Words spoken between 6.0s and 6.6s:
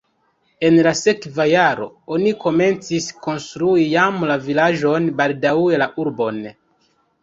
urbon.